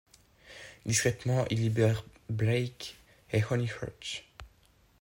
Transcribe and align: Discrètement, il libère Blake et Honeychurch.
Discrètement, 0.87 1.45
il 1.51 1.59
libère 1.61 2.03
Blake 2.27 2.97
et 3.31 3.43
Honeychurch. 3.51 4.25